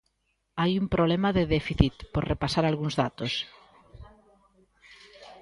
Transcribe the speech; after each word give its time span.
Hai 0.61 0.71
un 0.81 0.87
problema 0.95 1.29
de 1.37 1.43
déficit, 1.55 1.93
por 2.13 2.23
repasar 2.33 2.63
algúns 2.65 2.93
datos. 3.03 3.33